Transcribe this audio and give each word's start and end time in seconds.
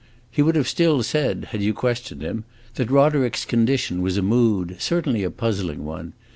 He 0.31 0.41
would 0.41 0.55
have 0.55 0.67
still 0.67 1.03
said, 1.03 1.49
had 1.51 1.61
you 1.61 1.75
questioned 1.75 2.23
him, 2.23 2.43
that 2.73 2.89
Roderick's 2.89 3.45
condition 3.45 4.01
was 4.01 4.17
a 4.17 4.23
mood 4.23 4.77
certainly 4.79 5.21
a 5.23 5.29
puzzling 5.29 5.85
one. 5.85 6.13